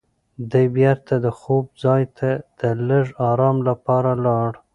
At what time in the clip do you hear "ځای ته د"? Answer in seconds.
1.83-2.61